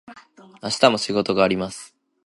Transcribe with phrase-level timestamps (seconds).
[0.63, 1.95] 明日も仕事があります。